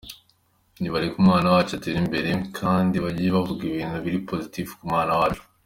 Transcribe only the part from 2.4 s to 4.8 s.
kandi bajye bavuga ibintu biri positif